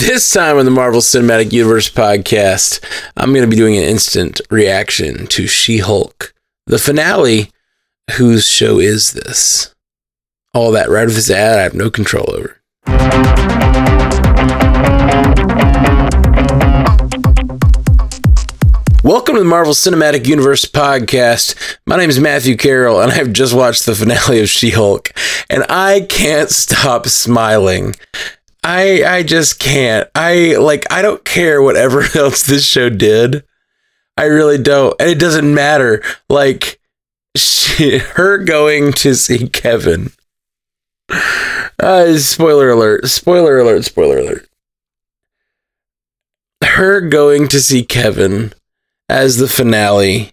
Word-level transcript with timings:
This 0.00 0.32
time 0.32 0.56
on 0.56 0.64
the 0.64 0.70
Marvel 0.70 1.02
Cinematic 1.02 1.52
Universe 1.52 1.90
podcast, 1.90 2.82
I'm 3.18 3.34
going 3.34 3.44
to 3.44 3.50
be 3.50 3.54
doing 3.54 3.76
an 3.76 3.84
instant 3.84 4.40
reaction 4.48 5.26
to 5.26 5.46
She 5.46 5.76
Hulk, 5.76 6.32
the 6.66 6.78
finale. 6.78 7.52
Whose 8.16 8.46
show 8.48 8.78
is 8.78 9.12
this? 9.12 9.74
All 10.54 10.72
that 10.72 10.88
right 10.88 11.06
of 11.06 11.14
this 11.14 11.30
ad, 11.30 11.58
I 11.58 11.62
have 11.64 11.74
no 11.74 11.90
control 11.90 12.34
over. 12.34 12.56
Welcome 19.04 19.34
to 19.34 19.40
the 19.40 19.46
Marvel 19.46 19.74
Cinematic 19.74 20.26
Universe 20.26 20.64
podcast. 20.64 21.76
My 21.84 21.98
name 21.98 22.08
is 22.08 22.18
Matthew 22.18 22.56
Carroll, 22.56 23.02
and 23.02 23.12
I've 23.12 23.34
just 23.34 23.52
watched 23.52 23.84
the 23.84 23.94
finale 23.94 24.40
of 24.40 24.48
She 24.48 24.70
Hulk, 24.70 25.12
and 25.50 25.62
I 25.68 26.06
can't 26.08 26.48
stop 26.48 27.06
smiling. 27.06 27.96
I 28.62 29.04
I 29.04 29.22
just 29.22 29.58
can't. 29.58 30.08
I 30.14 30.56
like 30.56 30.84
I 30.90 31.02
don't 31.02 31.24
care 31.24 31.62
whatever 31.62 32.02
else 32.14 32.42
this 32.42 32.66
show 32.66 32.88
did. 32.88 33.44
I 34.16 34.24
really 34.24 34.58
don't. 34.58 34.94
And 35.00 35.08
it 35.08 35.18
doesn't 35.18 35.52
matter. 35.52 36.02
Like 36.28 36.80
she, 37.36 37.98
her 38.16 38.38
going 38.38 38.92
to 38.94 39.14
see 39.14 39.48
Kevin. 39.48 40.12
Uh, 41.78 42.18
spoiler 42.18 42.70
alert. 42.70 43.08
Spoiler 43.08 43.58
alert. 43.58 43.84
Spoiler 43.84 44.18
alert. 44.18 44.46
Her 46.62 47.00
going 47.00 47.48
to 47.48 47.60
see 47.60 47.82
Kevin 47.82 48.52
as 49.08 49.38
the 49.38 49.48
finale 49.48 50.32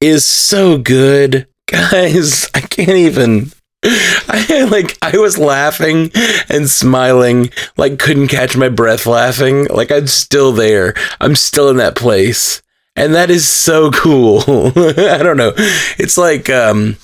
is 0.00 0.26
so 0.26 0.78
good. 0.78 1.46
Guys, 1.68 2.48
I 2.54 2.60
can't 2.60 2.90
even 2.90 3.52
I 3.84 4.66
like 4.70 4.98
I 5.02 5.16
was 5.18 5.38
laughing 5.38 6.10
and 6.48 6.68
smiling, 6.68 7.50
like 7.76 7.98
couldn't 7.98 8.28
catch 8.28 8.56
my 8.56 8.68
breath 8.68 9.06
laughing. 9.06 9.66
Like 9.66 9.92
I'm 9.92 10.08
still 10.08 10.52
there. 10.52 10.94
I'm 11.20 11.36
still 11.36 11.68
in 11.68 11.76
that 11.76 11.94
place. 11.94 12.60
And 12.96 13.14
that 13.14 13.30
is 13.30 13.48
so 13.48 13.90
cool. 13.94 14.42
I 14.46 15.22
don't 15.22 15.36
know. 15.36 15.52
It's 15.56 16.18
like 16.18 16.50
um 16.50 16.96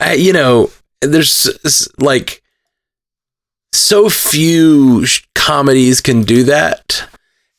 I, 0.00 0.14
you 0.14 0.32
know, 0.32 0.70
there's 1.00 1.88
like 1.98 2.42
so 3.72 4.08
few 4.08 5.06
comedies 5.34 6.00
can 6.00 6.22
do 6.22 6.42
that 6.44 7.08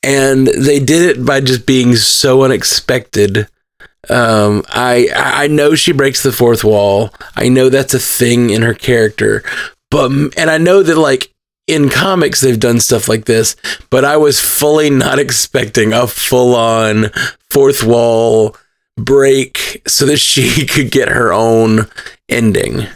and 0.04 0.48
they 0.48 0.80
did 0.80 1.18
it 1.18 1.26
by 1.26 1.40
just 1.40 1.66
being 1.66 1.96
so 1.96 2.44
unexpected 2.44 3.48
um, 4.08 4.64
I 4.69 5.09
I 5.14 5.47
know 5.47 5.75
she 5.75 5.92
breaks 5.92 6.23
the 6.23 6.31
fourth 6.31 6.64
wall. 6.64 7.14
I 7.36 7.50
know 7.50 7.69
that's 7.69 7.94
a 7.94 8.00
thing 8.00 8.50
in 8.50 8.61
her 8.61 8.73
character, 8.73 9.44
but 9.92 10.09
and 10.38 10.50
I 10.50 10.58
know 10.58 10.83
that 10.83 10.97
like 10.97 11.33
in 11.67 11.89
comics 11.89 12.42
they've 12.42 12.59
done 12.59 12.80
stuff 12.80 13.08
like 13.09 13.25
this, 13.25 13.55
but 13.89 14.05
I 14.05 14.17
was 14.17 14.39
fully 14.39 14.89
not 14.89 15.20
expecting 15.25 15.94
a 15.94 16.08
full 16.08 16.55
on 16.55 17.11
fourth 17.50 17.83
wall 17.83 18.55
break 18.97 19.81
so 19.88 20.05
that 20.05 20.17
she 20.17 20.66
could 20.67 20.92
get 20.92 21.09
her 21.09 21.33
own 21.33 21.88
ending. 22.30 22.88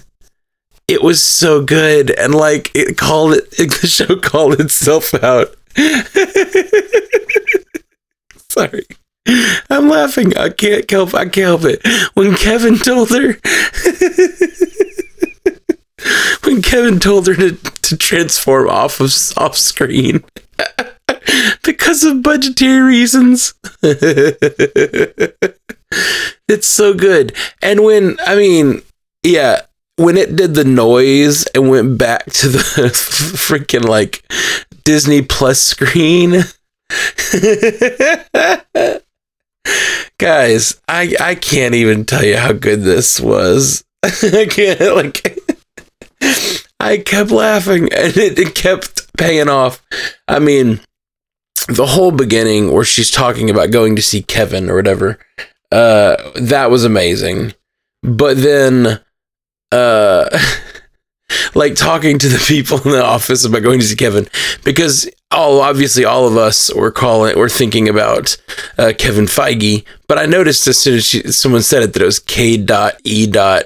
It 0.88 1.02
was 1.02 1.22
so 1.22 1.64
good, 1.64 2.12
and 2.12 2.34
like 2.36 2.72
it 2.74 2.98
called 2.98 3.34
it, 3.34 3.60
it 3.60 3.72
the 3.82 3.88
show 3.88 4.16
called 4.18 4.60
itself 4.60 5.14
out. 5.16 5.56
Sorry. 8.50 8.86
I'm 9.26 9.90
laughing. 9.90 10.36
I 10.38 10.50
can't 10.50 10.90
help. 10.90 11.14
I 11.14 11.26
can't 11.26 11.36
help 11.36 11.62
it. 11.64 11.86
When 12.14 12.36
Kevin 12.36 12.78
told 12.78 13.10
her, 13.10 13.38
when 16.44 16.62
Kevin 16.62 17.00
told 17.00 17.28
her 17.28 17.36
to, 17.36 17.56
to 17.56 17.98
transform 17.98 18.70
off 18.70 19.00
of 19.00 19.14
off 19.38 19.58
screen 19.58 20.24
because 21.64 22.04
of 22.04 22.22
budgetary 22.22 22.82
reasons, 22.82 23.54
it's 23.82 25.38
so 26.68 26.94
good. 26.94 27.34
And 27.62 27.82
when 27.84 28.18
I 28.26 28.36
mean, 28.36 28.82
yeah, 29.24 29.62
when 29.96 30.18
it 30.18 30.36
did 30.36 30.56
the 30.56 30.66
noise 30.66 31.46
and 31.56 31.70
went 31.70 31.98
back 31.98 32.26
to 32.26 32.50
the 32.50 32.60
freaking 32.60 33.88
like 33.88 34.24
Disney 34.84 35.22
Plus 35.22 35.62
screen. 35.62 36.44
Guys, 40.18 40.80
I 40.88 41.16
I 41.20 41.36
can't 41.36 41.76
even 41.76 42.06
tell 42.06 42.24
you 42.24 42.38
how 42.38 42.54
good 42.54 42.82
this 42.82 43.20
was. 43.20 43.84
I 44.04 44.48
can't 44.50 44.96
like 44.96 45.40
I 46.80 46.98
kept 46.98 47.32
laughing 47.32 47.84
and 47.94 48.16
it, 48.18 48.38
it 48.38 48.56
kept 48.56 49.16
paying 49.18 49.50
off. 49.50 49.82
I 50.28 50.40
mean, 50.40 50.82
the 51.68 51.86
whole 51.86 52.12
beginning 52.12 52.72
where 52.72 52.84
she's 52.84 53.12
talking 53.12 53.50
about 53.50 53.72
going 53.72 53.96
to 53.96 54.02
see 54.02 54.22
Kevin 54.22 54.70
or 54.70 54.76
whatever, 54.76 55.20
uh, 55.72 56.18
that 56.36 56.70
was 56.70 56.84
amazing. 56.84 57.54
But 58.02 58.38
then, 58.38 59.00
uh, 59.72 60.40
like 61.56 61.76
talking 61.76 62.20
to 62.20 62.28
the 62.28 62.44
people 62.48 62.82
in 62.82 62.92
the 62.92 63.04
office 63.04 63.46
about 63.46 63.64
going 63.64 63.80
to 63.80 63.86
see 63.86 63.96
Kevin 63.96 64.28
because 64.64 65.10
all 65.34 65.62
obviously 65.62 66.06
all 66.06 66.28
of 66.28 66.38
us 66.38 66.74
were 66.74 66.92
calling 66.92 67.38
we're 67.38 67.50
thinking 67.50 67.90
about 67.90 68.38
uh, 68.78 68.94
Kevin 68.98 69.26
Feige, 69.26 69.86
but 70.08 70.18
I 70.18 70.26
noticed 70.26 70.68
as 70.68 70.80
soon 70.80 70.96
as 70.96 71.06
she, 71.06 71.32
someone 71.32 71.64
said 71.64 71.84
it 71.84 71.94
that 71.94 72.02
it 72.02 72.06
was 72.06 72.20
K 72.20 72.58
dot 72.58 72.96
E 73.04 73.28
dot 73.28 73.66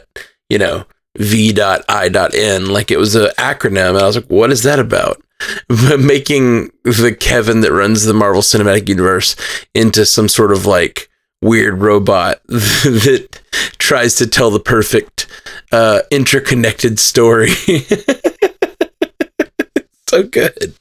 you 0.49 0.57
know 0.57 0.85
V 1.17 1.51
dot 1.51 1.83
I 1.89 2.09
dot 2.09 2.33
N 2.35 2.67
like 2.67 2.91
it 2.91 2.97
was 2.97 3.15
an 3.15 3.29
acronym. 3.37 3.89
And 3.89 3.97
I 3.99 4.05
was 4.05 4.15
like, 4.15 4.27
what 4.27 4.51
is 4.51 4.63
that 4.63 4.79
about? 4.79 5.21
Making 5.69 6.71
the 6.83 7.15
Kevin 7.17 7.61
that 7.61 7.71
runs 7.71 8.05
the 8.05 8.13
Marvel 8.13 8.41
Cinematic 8.41 8.87
Universe 8.87 9.35
into 9.73 10.05
some 10.05 10.27
sort 10.27 10.51
of 10.51 10.65
like 10.65 11.09
weird 11.41 11.79
robot 11.79 12.41
that 12.47 13.41
tries 13.77 14.15
to 14.15 14.27
tell 14.27 14.49
the 14.49 14.59
perfect 14.59 15.27
uh, 15.71 16.01
interconnected 16.11 16.99
story. 16.99 17.49
so 20.07 20.23
good. 20.23 20.75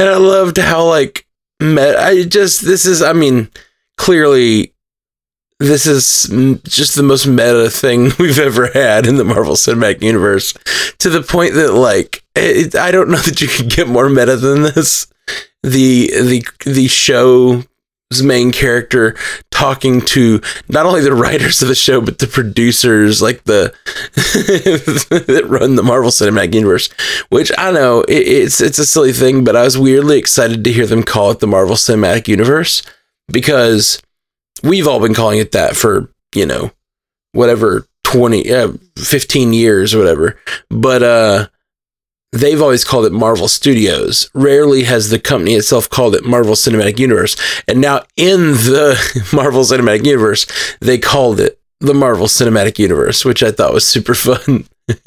And 0.00 0.08
I 0.08 0.16
loved 0.16 0.56
how 0.56 0.86
like 0.86 1.26
met 1.60 1.98
I 1.98 2.24
just 2.24 2.62
this 2.62 2.86
is 2.86 3.02
I 3.02 3.12
mean 3.12 3.50
clearly 3.98 4.72
this 5.58 5.86
is 5.86 6.22
just 6.62 6.94
the 6.94 7.02
most 7.02 7.26
meta 7.26 7.68
thing 7.68 8.10
we've 8.18 8.38
ever 8.38 8.68
had 8.68 9.06
in 9.06 9.16
the 9.16 9.24
Marvel 9.24 9.56
Cinematic 9.56 10.00
Universe 10.02 10.54
to 11.00 11.10
the 11.10 11.20
point 11.20 11.52
that 11.52 11.74
like 11.74 12.24
it, 12.34 12.74
I 12.74 12.90
don't 12.90 13.10
know 13.10 13.18
that 13.26 13.42
you 13.42 13.48
can 13.48 13.68
get 13.68 13.88
more 13.88 14.08
meta 14.08 14.36
than 14.36 14.62
this. 14.62 15.06
The 15.62 16.10
the 16.10 16.46
the 16.64 16.88
show 16.88 17.62
main 18.22 18.50
character 18.50 19.16
talking 19.52 20.00
to 20.00 20.40
not 20.68 20.84
only 20.84 21.00
the 21.00 21.14
writers 21.22 21.62
of 21.62 21.68
the 21.68 21.74
show 21.76 22.00
but 22.00 22.18
the 22.18 22.26
producers 22.26 23.22
like 23.22 23.44
the 23.44 23.72
that 25.26 25.44
run 25.46 25.76
the 25.76 25.82
Marvel 25.82 26.10
Cinematic 26.10 26.52
Universe 26.54 26.88
which 27.28 27.52
I 27.56 27.70
know 27.70 28.00
it, 28.02 28.26
it's 28.26 28.60
it's 28.60 28.80
a 28.80 28.86
silly 28.86 29.12
thing 29.12 29.44
but 29.44 29.54
I 29.54 29.62
was 29.62 29.78
weirdly 29.78 30.18
excited 30.18 30.64
to 30.64 30.72
hear 30.72 30.86
them 30.86 31.04
call 31.04 31.30
it 31.30 31.38
the 31.38 31.46
Marvel 31.46 31.76
Cinematic 31.76 32.26
Universe 32.26 32.82
because 33.28 34.02
we've 34.64 34.88
all 34.88 35.00
been 35.00 35.14
calling 35.14 35.38
it 35.38 35.52
that 35.52 35.76
for 35.76 36.12
you 36.34 36.46
know 36.46 36.72
whatever 37.32 37.86
20 38.04 38.52
uh, 38.52 38.72
15 38.96 39.52
years 39.52 39.94
or 39.94 39.98
whatever. 39.98 40.40
But 40.68 41.02
uh 41.04 41.46
they've 42.32 42.62
always 42.62 42.84
called 42.84 43.06
it 43.06 43.12
Marvel 43.12 43.48
Studios. 43.48 44.30
Rarely 44.34 44.84
has 44.84 45.10
the 45.10 45.18
company 45.18 45.54
itself 45.54 45.90
called 45.90 46.14
it 46.14 46.24
Marvel 46.24 46.54
Cinematic 46.54 46.98
Universe. 46.98 47.36
And 47.66 47.80
now 47.80 48.04
in 48.16 48.52
the 48.52 48.98
Marvel 49.32 49.62
Cinematic 49.62 50.04
Universe, 50.04 50.46
they 50.80 50.98
called 50.98 51.40
it 51.40 51.58
the 51.80 51.94
Marvel 51.94 52.26
Cinematic 52.26 52.78
Universe, 52.78 53.24
which 53.24 53.42
I 53.42 53.50
thought 53.50 53.72
was 53.72 53.86
super 53.86 54.14
fun. 54.14 54.66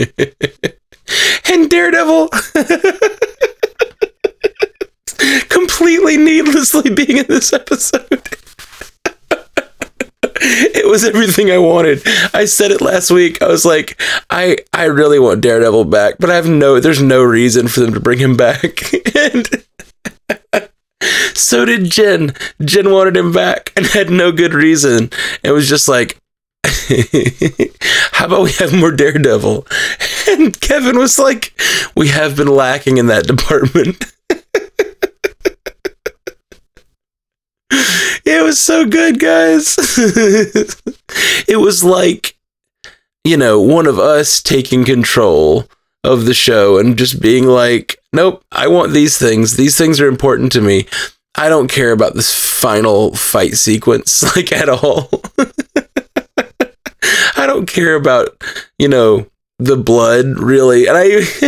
and 1.52 1.70
Daredevil 1.70 2.30
completely 5.50 6.18
needlessly 6.18 6.90
being 6.90 7.18
in 7.18 7.28
this 7.28 7.54
episode. 7.54 8.28
Was 10.94 11.04
everything 11.04 11.50
I 11.50 11.58
wanted. 11.58 12.04
I 12.36 12.46
said 12.46 12.70
it 12.70 12.80
last 12.80 13.10
week. 13.10 13.42
I 13.42 13.48
was 13.48 13.66
like, 13.66 14.00
I 14.30 14.58
I 14.72 14.86
really 14.86 15.18
want 15.18 15.42
Daredevil 15.42 15.86
back, 15.86 16.16
but 16.20 16.30
I 16.30 16.36
have 16.36 16.48
no 16.48 16.80
there's 16.80 17.02
no 17.02 17.24
reason 17.24 17.68
for 17.68 17.80
them 17.80 17.94
to 17.96 18.00
bring 18.00 18.20
him 18.20 18.38
back. 18.38 18.94
and 19.16 19.48
so 21.34 21.66
did 21.66 21.90
Jen. 21.90 22.36
Jen 22.64 22.92
wanted 22.92 23.18
him 23.18 23.32
back 23.32 23.74
and 23.76 23.88
had 23.88 24.12
no 24.12 24.32
good 24.32 24.54
reason. 24.54 25.10
It 25.42 25.52
was 25.52 25.68
just 25.68 25.88
like 25.88 26.20
how 28.14 28.28
about 28.28 28.44
we 28.44 28.52
have 28.54 28.74
more 28.74 28.92
Daredevil? 28.92 29.68
And 30.26 30.58
Kevin 30.62 30.98
was 30.98 31.20
like, 31.20 31.54
we 31.96 32.08
have 32.08 32.38
been 32.38 32.48
lacking 32.48 32.98
in 32.98 33.08
that 33.08 33.28
department. 33.28 34.06
It 38.26 38.42
was 38.44 38.60
so 38.60 38.86
good, 38.86 39.20
guys. 39.20 39.76
it 41.48 41.60
was 41.60 41.84
like, 41.84 42.38
you 43.24 43.38
know, 43.38 43.62
one 43.62 43.86
of 43.86 44.00
us 44.00 44.42
taking 44.42 44.86
control 44.86 45.68
of 46.04 46.26
the 46.26 46.34
show 46.34 46.78
and 46.78 46.98
just 46.98 47.22
being 47.22 47.46
like, 47.46 47.98
nope, 48.12 48.44
I 48.52 48.68
want 48.68 48.92
these 48.92 49.18
things. 49.18 49.56
These 49.56 49.78
things 49.78 50.00
are 50.02 50.08
important 50.08 50.52
to 50.54 50.62
me. 50.62 50.86
I 51.36 51.50
don't 51.50 51.70
care 51.70 51.92
about 51.92 52.14
this 52.14 52.34
final 52.34 53.14
fight 53.16 53.56
sequence 53.56 54.24
like 54.36 54.52
at 54.52 54.70
all. 54.70 55.10
I 57.36 57.48
don't 57.48 57.68
care 57.68 57.96
about, 57.96 58.42
you 58.78 58.88
know, 58.88 59.28
the 59.66 59.78
blood 59.78 60.26
really. 60.38 60.88
And 60.88 60.98
I 60.98 61.08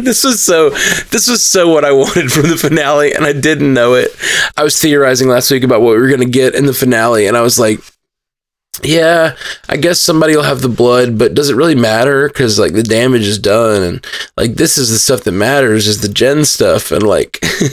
this 0.00 0.24
was 0.24 0.42
so 0.42 0.70
this 0.70 1.28
was 1.28 1.44
so 1.44 1.68
what 1.68 1.84
I 1.84 1.92
wanted 1.92 2.32
from 2.32 2.48
the 2.48 2.56
finale 2.56 3.12
and 3.12 3.24
I 3.24 3.32
didn't 3.32 3.74
know 3.74 3.94
it. 3.94 4.10
I 4.56 4.64
was 4.64 4.80
theorizing 4.80 5.28
last 5.28 5.50
week 5.50 5.64
about 5.64 5.80
what 5.80 5.94
we 5.94 6.00
were 6.00 6.08
going 6.08 6.20
to 6.20 6.26
get 6.26 6.54
in 6.54 6.66
the 6.66 6.74
finale 6.74 7.26
and 7.26 7.36
I 7.36 7.42
was 7.42 7.58
like 7.58 7.80
yeah, 8.82 9.36
I 9.68 9.76
guess 9.76 10.00
somebody 10.00 10.36
will 10.36 10.44
have 10.44 10.62
the 10.62 10.68
blood, 10.68 11.18
but 11.18 11.34
does 11.34 11.50
it 11.50 11.56
really 11.56 11.74
matter? 11.74 12.28
Because 12.28 12.58
like 12.58 12.72
the 12.72 12.82
damage 12.82 13.22
is 13.22 13.38
done, 13.38 13.82
and 13.82 14.06
like 14.36 14.54
this 14.54 14.78
is 14.78 14.90
the 14.90 14.98
stuff 14.98 15.24
that 15.24 15.32
matters 15.32 15.86
is 15.86 16.00
the 16.00 16.08
Jen 16.08 16.44
stuff, 16.44 16.92
and 16.92 17.02
like 17.02 17.40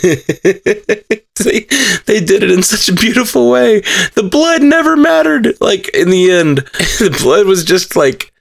they 1.44 1.68
they 2.06 2.20
did 2.20 2.44
it 2.44 2.52
in 2.52 2.64
such 2.64 2.90
a 2.90 2.94
beautiful 2.94 3.52
way. 3.52 3.82
The 4.16 4.28
blood 4.30 4.64
never 4.64 4.96
mattered. 4.96 5.60
Like 5.62 5.90
in 5.90 6.10
the 6.10 6.32
end, 6.32 6.58
the 7.00 7.16
blood 7.22 7.46
was 7.46 7.64
just 7.64 7.96
like 7.96 8.34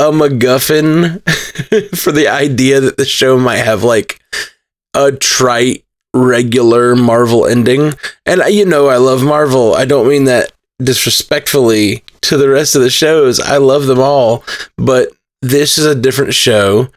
a 0.00 0.10
MacGuffin 0.10 1.20
for 1.96 2.10
the 2.10 2.26
idea 2.26 2.80
that 2.80 2.96
the 2.96 3.04
show 3.04 3.38
might 3.38 3.58
have 3.58 3.84
like 3.84 4.18
a 4.94 5.12
trite 5.12 5.84
regular 6.14 6.96
Marvel 6.96 7.46
ending. 7.46 7.92
And 8.24 8.40
uh, 8.40 8.46
you 8.46 8.64
know, 8.64 8.88
I 8.88 8.96
love 8.96 9.22
Marvel. 9.22 9.74
I 9.74 9.84
don't 9.84 10.08
mean 10.08 10.24
that 10.24 10.52
disrespectfully 10.78 12.02
to 12.22 12.38
the 12.38 12.48
rest 12.48 12.74
of 12.74 12.80
the 12.80 12.90
shows. 12.90 13.38
I 13.38 13.58
love 13.58 13.86
them 13.86 14.00
all, 14.00 14.42
but 14.76 15.10
this 15.42 15.76
is 15.76 15.84
a 15.84 15.94
different 15.94 16.32
show. 16.34 16.88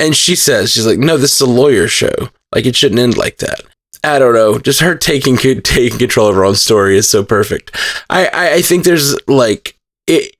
And 0.00 0.14
she 0.14 0.34
says, 0.34 0.72
she's 0.72 0.86
like, 0.86 0.98
no, 0.98 1.16
this 1.16 1.34
is 1.34 1.40
a 1.40 1.46
lawyer 1.46 1.86
show. 1.88 2.14
Like 2.52 2.66
it 2.66 2.76
shouldn't 2.76 3.00
end 3.00 3.16
like 3.16 3.38
that. 3.38 3.60
I 4.02 4.18
don't 4.18 4.34
know. 4.34 4.58
Just 4.58 4.80
her 4.80 4.96
taking 4.96 5.36
taking 5.62 5.98
control 5.98 6.28
of 6.28 6.34
her 6.34 6.44
own 6.44 6.56
story 6.56 6.96
is 6.96 7.08
so 7.08 7.24
perfect. 7.24 7.70
I, 8.10 8.26
I, 8.26 8.52
I 8.54 8.62
think 8.62 8.84
there's 8.84 9.16
like 9.28 9.78
it 10.08 10.35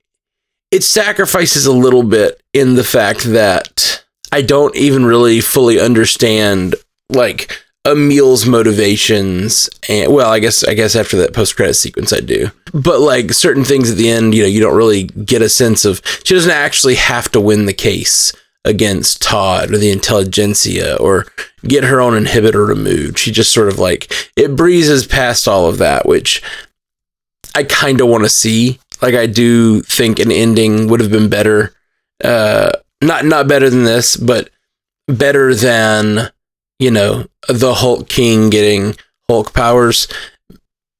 it 0.76 0.84
sacrifices 0.84 1.64
a 1.64 1.72
little 1.72 2.02
bit 2.02 2.38
in 2.52 2.74
the 2.74 2.84
fact 2.84 3.24
that 3.24 4.04
I 4.30 4.42
don't 4.42 4.76
even 4.76 5.06
really 5.06 5.40
fully 5.40 5.80
understand 5.80 6.74
like 7.08 7.50
Emil's 7.86 8.44
motivations 8.44 9.70
and 9.88 10.12
well 10.12 10.28
i 10.28 10.38
guess 10.38 10.64
i 10.64 10.74
guess 10.74 10.94
after 10.94 11.16
that 11.16 11.32
post-credit 11.32 11.74
sequence 11.74 12.12
i 12.12 12.20
do. 12.20 12.50
But 12.74 13.00
like 13.00 13.32
certain 13.32 13.64
things 13.64 13.90
at 13.90 13.96
the 13.96 14.10
end 14.10 14.34
you 14.34 14.42
know 14.42 14.48
you 14.48 14.60
don't 14.60 14.76
really 14.76 15.04
get 15.04 15.40
a 15.40 15.48
sense 15.48 15.86
of 15.86 16.02
she 16.24 16.34
doesn't 16.34 16.50
actually 16.50 16.96
have 16.96 17.30
to 17.32 17.40
win 17.40 17.64
the 17.64 17.72
case 17.72 18.34
against 18.66 19.22
todd 19.22 19.72
or 19.72 19.78
the 19.78 19.90
intelligentsia 19.90 20.96
or 20.96 21.24
get 21.62 21.84
her 21.84 22.00
own 22.00 22.12
inhibitor 22.12 22.66
removed. 22.66 23.16
She 23.16 23.30
just 23.30 23.52
sort 23.52 23.68
of 23.68 23.78
like 23.78 24.12
it 24.36 24.56
breezes 24.56 25.06
past 25.06 25.48
all 25.48 25.70
of 25.70 25.78
that 25.78 26.04
which 26.04 26.42
i 27.54 27.62
kind 27.62 28.02
of 28.02 28.08
want 28.08 28.24
to 28.24 28.28
see 28.28 28.78
like 29.02 29.14
i 29.14 29.26
do 29.26 29.80
think 29.82 30.18
an 30.18 30.32
ending 30.32 30.88
would 30.88 31.00
have 31.00 31.10
been 31.10 31.28
better 31.28 31.72
uh 32.24 32.70
not 33.02 33.24
not 33.24 33.48
better 33.48 33.68
than 33.70 33.84
this 33.84 34.16
but 34.16 34.50
better 35.08 35.54
than 35.54 36.30
you 36.78 36.90
know, 36.90 37.26
the 37.48 37.74
HulkKing 37.74 38.50
getting 38.50 38.94
Hulk 39.28 39.52
powers. 39.54 40.08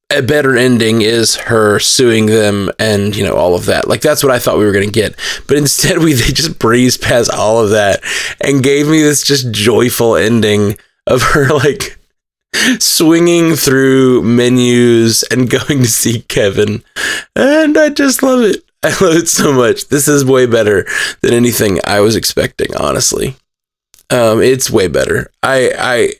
A 0.09 0.21
better 0.21 0.55
ending 0.55 1.01
is 1.01 1.35
her 1.35 1.79
suing 1.79 2.27
them 2.27 2.71
and, 2.79 3.15
you 3.15 3.25
know, 3.25 3.33
all 3.33 3.55
of 3.55 3.65
that. 3.65 3.87
Like 3.87 4.01
that's 4.01 4.23
what 4.23 4.31
I 4.31 4.39
thought 4.39 4.57
we 4.57 4.65
were 4.65 4.71
to 4.73 4.89
get. 4.89 5.15
But 5.47 5.57
instead 5.57 5.99
we 5.99 6.13
they 6.13 6.31
just 6.31 6.59
breezed 6.59 7.01
past 7.01 7.29
all 7.29 7.63
of 7.63 7.71
that 7.71 8.01
and 8.41 8.63
gave 8.63 8.87
me 8.87 9.01
this 9.01 9.23
just 9.23 9.51
joyful 9.51 10.15
ending 10.15 10.77
of 11.05 11.21
her 11.21 11.49
like 11.49 11.96
swinging 12.79 13.55
through 13.55 14.23
menus 14.23 15.23
and 15.23 15.49
going 15.67 15.81
to 15.81 15.87
see 15.87 16.21
Kevin. 16.21 16.83
And 17.35 17.77
I 17.77 17.89
just 17.89 18.23
love 18.23 18.41
it. 18.41 18.63
I 18.83 18.89
love 19.03 19.15
it 19.15 19.27
so 19.27 19.51
much. 19.51 19.87
This 19.87 20.07
is 20.07 20.23
way 20.23 20.45
better 20.45 20.85
than 21.21 21.33
anything 21.33 21.79
I 21.85 21.99
was 21.99 22.15
expecting, 22.15 22.75
honestly. 22.75 23.35
Um, 24.09 24.41
it's 24.41 24.69
way 24.71 24.87
better. 24.87 25.31
I 25.43 25.71
I 25.77 26.11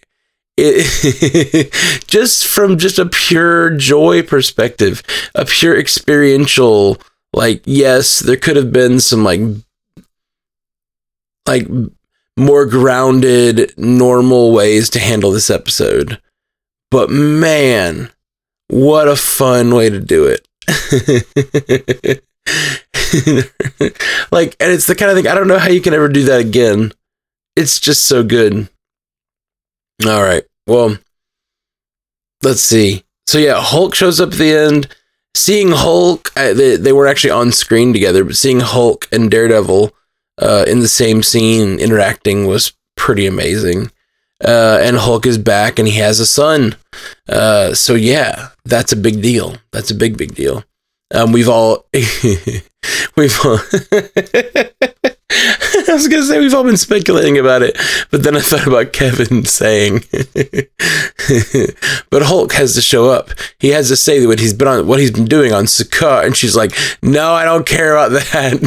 it, 0.57 1.71
just 2.07 2.47
from 2.47 2.77
just 2.77 2.99
a 2.99 3.05
pure 3.05 3.69
joy 3.69 4.23
perspective, 4.23 5.03
a 5.35 5.45
pure 5.45 5.77
experiential 5.79 6.97
like 7.33 7.61
yes, 7.65 8.19
there 8.19 8.35
could 8.35 8.55
have 8.55 8.73
been 8.73 8.99
some 8.99 9.23
like 9.23 9.39
like 11.47 11.67
more 12.37 12.65
grounded 12.65 13.73
normal 13.77 14.51
ways 14.51 14.89
to 14.91 14.99
handle 14.99 15.31
this 15.31 15.49
episode. 15.49 16.19
But 16.91 17.09
man, 17.09 18.11
what 18.69 19.07
a 19.07 19.15
fun 19.15 19.73
way 19.73 19.89
to 19.89 19.99
do 19.99 20.25
it. 20.25 20.47
like 24.31 24.55
and 24.59 24.71
it's 24.71 24.87
the 24.87 24.95
kind 24.95 25.09
of 25.11 25.17
thing 25.17 25.27
I 25.27 25.33
don't 25.33 25.47
know 25.47 25.59
how 25.59 25.69
you 25.69 25.79
can 25.81 25.93
ever 25.93 26.09
do 26.09 26.25
that 26.25 26.41
again 26.41 26.91
it's 27.57 27.79
just 27.79 28.05
so 28.05 28.23
good. 28.23 28.69
All 30.05 30.21
right. 30.21 30.43
Well, 30.67 30.97
let's 32.43 32.61
see. 32.61 33.03
So 33.25 33.39
yeah, 33.39 33.59
Hulk 33.59 33.95
shows 33.95 34.21
up 34.21 34.31
at 34.31 34.37
the 34.37 34.53
end. 34.53 34.95
Seeing 35.35 35.71
Hulk, 35.71 36.31
uh, 36.37 36.53
they, 36.53 36.75
they 36.77 36.93
were 36.93 37.07
actually 37.07 37.31
on 37.31 37.51
screen 37.51 37.93
together, 37.93 38.23
but 38.23 38.35
seeing 38.35 38.59
Hulk 38.59 39.07
and 39.11 39.29
Daredevil 39.29 39.91
uh, 40.39 40.65
in 40.67 40.79
the 40.79 40.87
same 40.87 41.23
scene 41.23 41.79
interacting 41.79 42.45
was 42.45 42.73
pretty 42.95 43.25
amazing. 43.25 43.91
Uh, 44.43 44.77
and 44.81 44.97
Hulk 44.97 45.25
is 45.25 45.37
back 45.37 45.79
and 45.79 45.87
he 45.87 45.97
has 45.99 46.19
a 46.19 46.25
son. 46.25 46.75
Uh, 47.27 47.73
so 47.73 47.95
yeah, 47.95 48.49
that's 48.65 48.91
a 48.91 48.97
big 48.97 49.21
deal. 49.21 49.55
That's 49.71 49.91
a 49.91 49.95
big, 49.95 50.17
big 50.17 50.35
deal. 50.35 50.63
Um, 51.13 51.31
we've 51.31 51.49
all, 51.49 51.85
we've 51.93 53.45
all, 53.45 53.59
I 55.89 55.93
was 55.93 56.07
gonna 56.07 56.23
say 56.23 56.39
we've 56.39 56.53
all 56.53 56.63
been 56.63 56.77
speculating 56.77 57.37
about 57.37 57.61
it, 57.61 57.77
but 58.11 58.23
then 58.23 58.35
I 58.35 58.39
thought 58.41 58.67
about 58.67 58.93
Kevin 58.93 59.45
saying, 59.45 60.03
"But 62.09 62.23
Hulk 62.23 62.53
has 62.53 62.75
to 62.75 62.81
show 62.81 63.09
up. 63.09 63.29
He 63.59 63.69
has 63.69 63.87
to 63.89 63.95
say 63.95 64.25
what 64.25 64.39
he's 64.39 64.53
been 64.53 64.67
on, 64.67 64.87
what 64.87 64.99
he's 64.99 65.11
been 65.11 65.25
doing 65.25 65.53
on 65.53 65.65
Sakaar." 65.65 66.25
And 66.25 66.35
she's 66.35 66.55
like, 66.55 66.77
"No, 67.01 67.33
I 67.33 67.45
don't 67.45 67.65
care 67.65 67.95
about 67.95 68.11
that." 68.11 68.57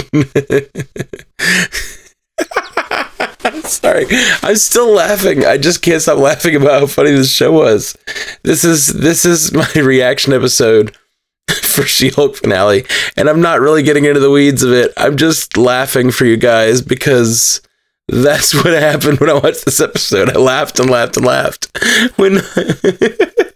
Sorry, 3.64 4.06
I'm 4.42 4.56
still 4.56 4.90
laughing. 4.92 5.44
I 5.44 5.58
just 5.58 5.82
can't 5.82 6.00
stop 6.00 6.18
laughing 6.18 6.56
about 6.56 6.80
how 6.80 6.86
funny 6.86 7.10
this 7.10 7.30
show 7.30 7.52
was. 7.52 7.96
This 8.42 8.64
is 8.64 8.88
this 8.88 9.24
is 9.24 9.52
my 9.52 9.70
reaction 9.74 10.32
episode 10.32 10.96
for 11.48 11.82
She-Hulk 11.82 12.36
finale, 12.36 12.84
and 13.16 13.28
I'm 13.28 13.40
not 13.40 13.60
really 13.60 13.82
getting 13.82 14.04
into 14.04 14.20
the 14.20 14.30
weeds 14.30 14.62
of 14.62 14.72
it. 14.72 14.92
I'm 14.96 15.16
just 15.16 15.56
laughing 15.56 16.10
for 16.10 16.24
you 16.24 16.36
guys 16.36 16.80
because 16.82 17.60
that's 18.08 18.54
what 18.54 18.72
happened 18.72 19.20
when 19.20 19.30
I 19.30 19.34
watched 19.34 19.64
this 19.64 19.80
episode. 19.80 20.30
I 20.30 20.38
laughed 20.38 20.78
and 20.80 20.90
laughed 20.90 21.16
and 21.16 21.26
laughed 21.26 21.68
when 22.16 22.40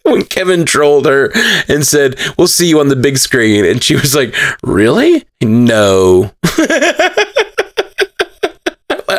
when 0.02 0.24
Kevin 0.24 0.66
trolled 0.66 1.06
her 1.06 1.30
and 1.68 1.86
said, 1.86 2.18
"We'll 2.36 2.48
see 2.48 2.68
you 2.68 2.78
on 2.80 2.88
the 2.88 2.96
big 2.96 3.18
screen," 3.18 3.64
and 3.64 3.82
she 3.82 3.94
was 3.94 4.14
like, 4.14 4.34
"Really? 4.62 5.24
No." 5.40 6.32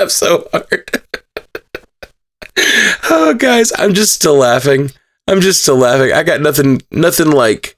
I 0.06 0.08
laughed 0.08 0.12
so 0.12 0.48
hard. 0.52 1.02
oh, 3.10 3.34
guys, 3.34 3.74
I'm 3.76 3.96
just 3.96 4.14
still 4.14 4.36
laughing. 4.36 4.92
I'm 5.28 5.42
just 5.42 5.64
still 5.64 5.78
laughing. 5.78 6.14
I 6.14 6.22
got 6.22 6.42
nothing, 6.42 6.84
nothing 6.92 7.32
like 7.32 7.76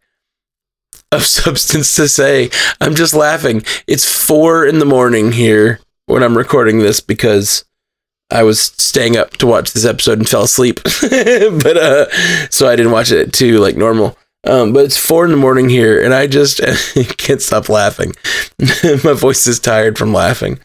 of 1.13 1.25
substance 1.25 1.95
to 1.95 2.09
say. 2.09 2.49
I'm 2.81 2.95
just 2.95 3.13
laughing. 3.13 3.63
It's 3.87 4.25
four 4.25 4.65
in 4.65 4.79
the 4.79 4.85
morning 4.85 5.31
here 5.31 5.79
when 6.07 6.21
I'm 6.21 6.37
recording 6.37 6.79
this 6.79 6.99
because 6.99 7.63
I 8.29 8.43
was 8.43 8.59
staying 8.59 9.15
up 9.15 9.31
to 9.37 9.47
watch 9.47 9.71
this 9.71 9.85
episode 9.85 10.17
and 10.19 10.27
fell 10.27 10.43
asleep. 10.43 10.81
but 10.83 11.77
uh 11.77 12.49
so 12.49 12.67
I 12.67 12.75
didn't 12.75 12.91
watch 12.91 13.09
it 13.09 13.31
too 13.31 13.59
like 13.59 13.77
normal. 13.77 14.17
Um, 14.43 14.73
but 14.73 14.85
it's 14.85 14.97
four 14.97 15.25
in 15.25 15.31
the 15.31 15.37
morning 15.37 15.67
here, 15.67 16.01
and 16.01 16.13
I 16.13 16.27
just 16.27 16.61
can't 17.17 17.41
stop 17.41 17.67
laughing. 17.67 18.13
My 19.03 19.13
voice 19.13 19.45
is 19.45 19.59
tired 19.59 19.97
from 19.97 20.13
laughing. 20.13 20.59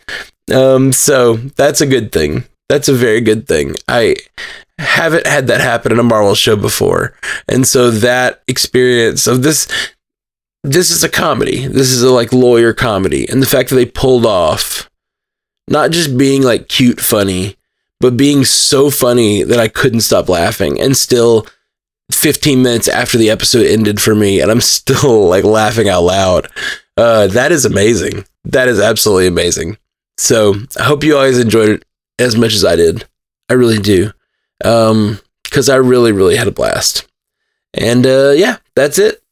Um, 0.53 0.93
so 0.93 1.37
that's 1.37 1.81
a 1.81 1.87
good 1.87 2.13
thing. 2.13 2.45
That's 2.69 2.89
a 2.89 2.95
very 2.95 3.21
good 3.21 3.47
thing. 3.47 3.75
I 3.89 4.17
haven't 4.79 5.27
had 5.27 5.47
that 5.49 5.61
happen 5.61 5.93
in 5.93 5.99
a 5.99 6.03
Marvel 6.03 6.35
show 6.35 6.57
before, 6.57 7.15
and 7.49 7.67
so 7.67 7.91
that 7.91 8.43
experience 8.49 9.27
of 9.27 9.43
this 9.43 9.69
this 10.65 10.91
is 10.91 11.03
a 11.03 11.09
comedy. 11.09 11.67
This 11.67 11.91
is 11.91 12.03
a 12.03 12.11
like 12.11 12.33
lawyer 12.33 12.73
comedy. 12.73 13.29
And 13.29 13.43
the 13.43 13.47
fact 13.47 13.71
that 13.71 13.77
they 13.77 13.87
pulled 13.87 14.27
off 14.27 14.89
not 15.69 15.91
just 15.91 16.17
being 16.17 16.43
like 16.43 16.69
cute 16.69 17.01
funny, 17.01 17.57
but 18.01 18.17
being 18.17 18.45
so 18.45 18.91
funny 18.91 19.43
that 19.43 19.59
I 19.59 19.69
couldn't 19.69 20.01
stop 20.01 20.29
laughing 20.29 20.81
and 20.81 20.97
still 20.97 21.47
15 22.11 22.63
minutes 22.63 22.89
after 22.89 23.17
the 23.17 23.31
episode 23.31 23.67
ended 23.67 24.01
for 24.01 24.15
me 24.15 24.41
and 24.41 24.51
I'm 24.51 24.61
still 24.61 25.27
like 25.29 25.45
laughing 25.45 25.89
out 25.89 26.03
loud. 26.03 26.49
Uh, 26.97 27.27
that 27.29 27.53
is 27.53 27.65
amazing. 27.65 28.25
That 28.45 28.69
is 28.69 28.81
absolutely 28.81 29.27
amazing. 29.27 29.79
So 30.17 30.55
I 30.79 30.85
hope 30.85 31.05
you 31.05 31.17
always 31.17 31.39
enjoyed 31.39 31.69
it 31.69 31.85
as 32.19 32.37
much 32.37 32.55
as 32.55 32.65
I 32.65 32.77
did. 32.77 33.07
I 33.49 33.55
really 33.55 33.79
do. 33.79 34.13
Um, 34.65 35.19
because 35.45 35.69
I 35.69 35.77
really, 35.77 36.13
really 36.13 36.37
had 36.37 36.49
a 36.49 36.53
blast. 36.53 37.07
And 37.75 38.07
uh, 38.07 38.33
yeah, 38.35 38.57
that's 38.75 38.99
it. 38.99 39.23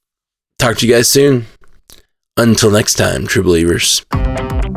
Talk 0.58 0.76
to 0.78 0.86
you 0.86 0.92
guys 0.92 1.08
soon. 1.08 1.46
Until 2.36 2.70
next 2.70 2.94
time, 2.94 3.26
true 3.26 3.42
believers. 3.42 4.04